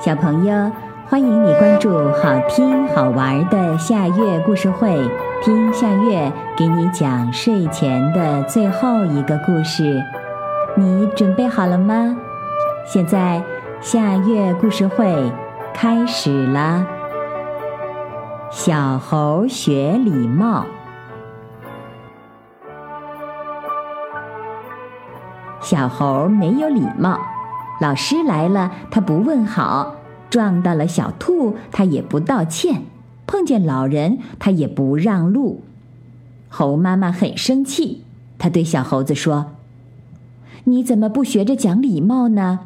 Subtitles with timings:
[0.00, 0.70] 小朋友，
[1.08, 4.96] 欢迎你关注好听好玩的夏月故事会，
[5.42, 10.00] 听夏月给你讲睡前的最后一个故事。
[10.76, 12.16] 你准备好了吗？
[12.86, 13.42] 现在
[13.80, 15.32] 夏月故事会
[15.74, 16.86] 开始了。
[18.50, 20.64] 小猴学礼貌。
[25.60, 27.18] 小猴没有礼貌，
[27.80, 29.94] 老师来了他不问好，
[30.30, 32.82] 撞到了小兔他也不道歉，
[33.26, 35.62] 碰见老人他也不让路。
[36.48, 38.04] 猴妈妈很生气，
[38.38, 39.52] 她对小猴子说
[40.64, 42.60] ：“你怎么不学着讲礼貌呢？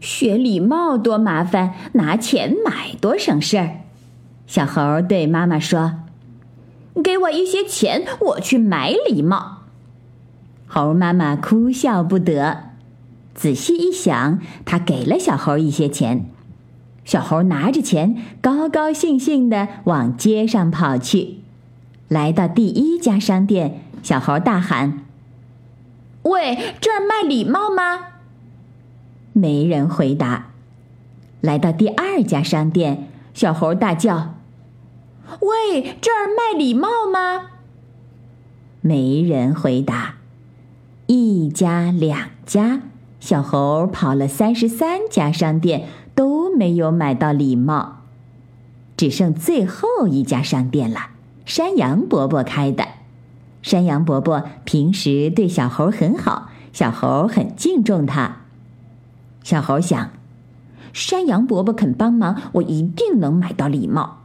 [0.00, 3.70] 学礼貌多麻烦，拿钱买多省事儿。”
[4.46, 5.94] 小猴对妈妈说
[7.02, 9.62] ：“给我一些钱，我去买礼貌。”
[10.68, 12.70] 猴妈妈哭笑不得，
[13.34, 16.26] 仔细一想，她给了小猴一些钱。
[17.08, 21.38] 小猴拿着钱，高高兴兴地往街上跑去。
[22.06, 25.06] 来到第一家商店，小猴大喊
[26.24, 28.00] ：“喂，这儿卖礼貌吗？”
[29.32, 30.48] 没人回答。
[31.40, 34.34] 来到第二家商店，小猴大叫
[35.40, 37.52] ：“喂，这儿卖礼貌吗？”
[38.82, 40.16] 没人回答。
[41.06, 42.82] 一家两家，
[43.18, 45.88] 小猴跑了三十三家商店，
[46.58, 48.00] 没有买到礼帽，
[48.96, 51.10] 只剩最后一家商店了。
[51.46, 52.86] 山羊伯伯开的。
[53.62, 58.42] 山羊伯伯平时对小猴很好，小猴很敬重他。
[59.42, 60.10] 小猴想，
[60.92, 64.18] 山羊伯伯肯帮忙，我一定能买到礼帽。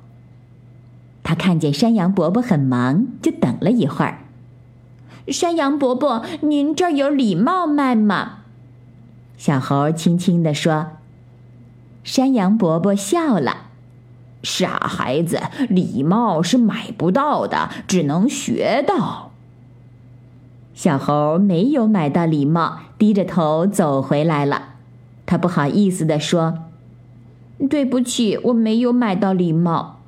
[1.23, 4.19] 他看见山羊伯伯很忙，就等了一会儿。
[5.27, 8.39] 山羊伯伯，您这儿有礼帽卖吗？
[9.37, 10.87] 小猴轻轻地说。
[12.03, 13.67] 山羊伯伯笑了
[14.43, 19.31] ：“傻孩子，礼貌是买不到的，只能学到。”
[20.75, 24.69] 小猴没有买到礼貌，低着头走回来了。
[25.25, 26.65] 他不好意思地说
[27.69, 29.99] ：“对不起，我没有买到礼貌。”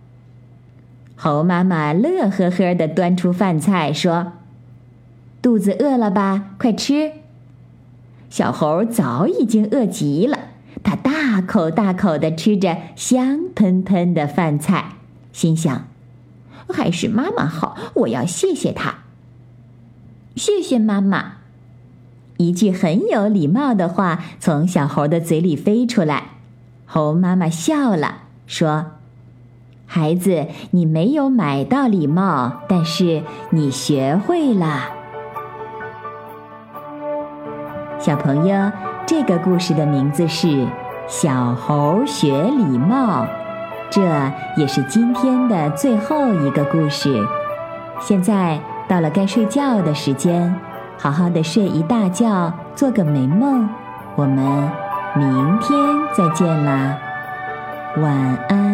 [1.15, 4.33] 猴妈妈乐呵呵地端出饭菜说。
[5.41, 6.55] 肚子饿了吧？
[6.57, 7.11] 快吃！
[8.31, 10.39] 小猴早已经饿极了，
[10.83, 14.93] 它大口大口地吃着香喷喷的饭菜，
[15.31, 15.87] 心想：
[16.69, 18.95] 还是妈妈好，我要谢谢她。
[20.35, 21.37] 谢谢妈妈！
[22.37, 26.31] 一句很有礼貌的话从小猴的嘴里飞出来，
[26.85, 28.87] 猴妈妈笑了，说
[29.87, 34.89] ：“孩子，你没有买到礼貌，但是你学会了。”
[37.97, 38.71] 小朋友，
[39.05, 40.47] 这个故事的名字是
[41.07, 43.23] 《小猴学礼貌》，
[43.89, 44.01] 这
[44.57, 47.25] 也是今天的最后一个故事。
[47.99, 50.53] 现在到了该睡觉的时间，
[50.97, 53.67] 好好的睡一大觉，做个美梦。
[54.15, 54.37] 我们
[55.15, 55.77] 明天
[56.13, 56.97] 再见啦，
[57.97, 58.64] 晚安。